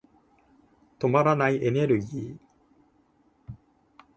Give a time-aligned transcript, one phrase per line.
[0.97, 2.39] 止まらないエネルギー。